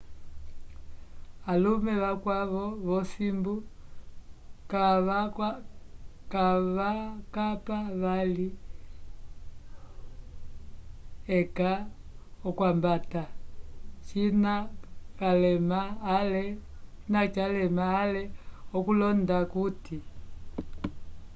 alume 1.51 1.93
vakwavo 2.03 2.65
vo 2.85 2.97
simbu 3.11 3.53
ka 6.31 6.45
vakapa 6.75 7.77
vali 8.01 8.47
eka 11.39 11.71
okwambata 12.47 13.21
cina 14.07 14.53
calema 15.19 15.81
ale 17.91 18.21
okulonda 18.77 19.37
kuti 19.53 19.97